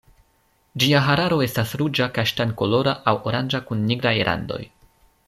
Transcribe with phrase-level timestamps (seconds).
[0.83, 4.63] Ĝia hararo estas ruĝa kaŝtan-kolora aŭ oranĝa kun nigraj randoj.